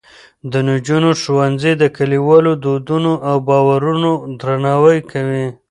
[0.51, 5.47] د نجونو ښوونځي د کلیوالو دودونو او باورونو درناوی کوي.